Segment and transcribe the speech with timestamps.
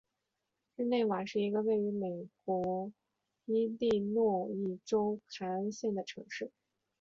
[0.77, 2.91] 日内瓦是一个位于美国
[3.45, 6.49] 伊利诺伊州凯恩县的城市。